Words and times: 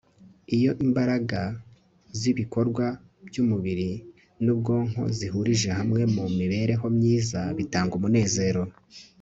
iyo 0.57 0.71
imbaraga 0.85 1.41
z'ibikorwa 2.19 2.85
by'umubiri 3.27 3.89
n'ubwonko 4.43 5.01
zihurije 5.17 5.69
hamwe 5.79 6.01
mu 6.15 6.23
mibereho 6.39 6.85
myiza 6.97 7.39
bitanga 7.57 7.93
umunezero 7.99 8.61